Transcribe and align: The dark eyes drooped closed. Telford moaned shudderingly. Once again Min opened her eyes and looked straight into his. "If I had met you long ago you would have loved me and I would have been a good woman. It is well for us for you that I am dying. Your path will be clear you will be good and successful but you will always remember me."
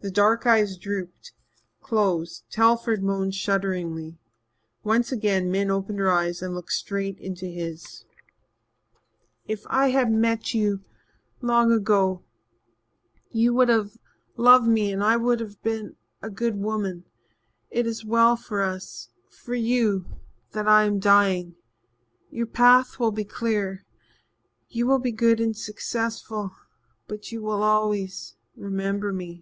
The 0.00 0.10
dark 0.10 0.46
eyes 0.46 0.76
drooped 0.76 1.32
closed. 1.80 2.44
Telford 2.50 3.02
moaned 3.02 3.34
shudderingly. 3.34 4.18
Once 4.82 5.10
again 5.10 5.50
Min 5.50 5.70
opened 5.70 5.98
her 5.98 6.10
eyes 6.10 6.42
and 6.42 6.54
looked 6.54 6.72
straight 6.72 7.18
into 7.20 7.46
his. 7.46 8.04
"If 9.46 9.64
I 9.66 9.88
had 9.92 10.12
met 10.12 10.52
you 10.52 10.80
long 11.40 11.72
ago 11.72 12.22
you 13.30 13.54
would 13.54 13.70
have 13.70 13.96
loved 14.36 14.68
me 14.68 14.92
and 14.92 15.02
I 15.02 15.16
would 15.16 15.40
have 15.40 15.62
been 15.62 15.96
a 16.20 16.28
good 16.28 16.56
woman. 16.56 17.06
It 17.70 17.86
is 17.86 18.04
well 18.04 18.36
for 18.36 18.60
us 18.60 19.08
for 19.30 19.54
you 19.54 20.04
that 20.50 20.68
I 20.68 20.84
am 20.84 20.98
dying. 20.98 21.54
Your 22.30 22.44
path 22.46 22.98
will 22.98 23.10
be 23.10 23.24
clear 23.24 23.86
you 24.68 24.86
will 24.86 24.98
be 24.98 25.12
good 25.12 25.40
and 25.40 25.56
successful 25.56 26.50
but 27.08 27.32
you 27.32 27.40
will 27.40 27.62
always 27.62 28.36
remember 28.54 29.10
me." 29.10 29.40